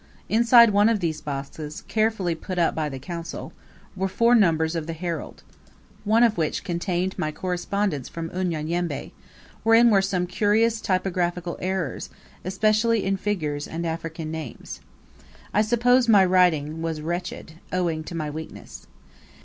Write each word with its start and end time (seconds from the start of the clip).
Inside 0.29 0.71
one 0.71 0.89
of 0.89 0.99
these 0.99 1.21
boxes, 1.21 1.81
carefully 1.87 2.33
put 2.33 2.57
up 2.57 2.73
by 2.73 2.89
the 2.89 2.97
Consul, 2.97 3.53
were 3.95 4.07
four 4.07 4.33
numbers 4.33 4.75
of 4.75 4.87
the 4.87 4.93
'Herald'; 4.93 5.43
one 6.05 6.23
of 6.23 6.39
which 6.39 6.63
contained 6.63 7.15
my 7.19 7.31
correspondence 7.31 8.09
from 8.09 8.31
Unyanyembe, 8.31 9.11
wherein 9.61 9.91
were 9.91 10.01
some 10.01 10.25
curious 10.25 10.81
typographical 10.81 11.55
errors, 11.61 12.09
especially 12.43 13.05
in 13.05 13.15
figures 13.15 13.67
and 13.67 13.85
African 13.85 14.31
names. 14.31 14.79
I 15.53 15.61
suppose 15.61 16.07
my 16.09 16.25
writing 16.25 16.81
was 16.81 16.99
wretched, 16.99 17.59
owing 17.71 18.03
to 18.05 18.15
my 18.15 18.31
weakness. 18.31 18.87